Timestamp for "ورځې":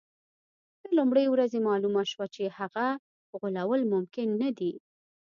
1.29-1.59